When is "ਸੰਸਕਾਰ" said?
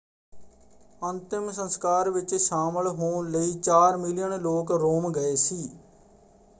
1.51-2.09